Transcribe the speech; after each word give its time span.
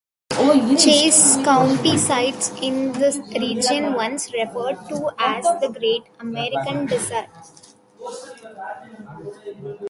Chase 0.79 1.35
County 1.45 1.95
sits 1.95 2.49
in 2.59 2.91
the 2.93 3.15
region 3.39 3.93
once 3.93 4.33
referred 4.33 4.73
to 4.89 5.11
as 5.19 5.45
the 5.61 5.67
Great 5.77 6.01
American 6.19 6.87
Desert. 6.87 7.27